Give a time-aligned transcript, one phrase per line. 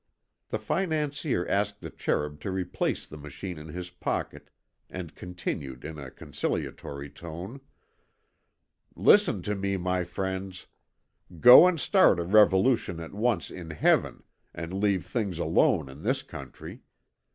[0.49, 4.49] The financier asked the Cherub to replace the machine in his pocket,
[4.89, 7.61] and continued in a conciliatory tone:
[8.95, 10.65] "Listen to me, my friends.
[11.39, 14.23] Go and start a revolution at once in Heaven,
[14.55, 16.81] and leave things alone in this country.